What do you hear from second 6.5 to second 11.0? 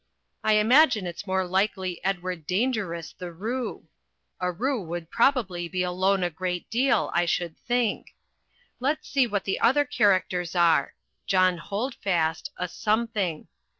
deal, I should think. Let's see what the other characters are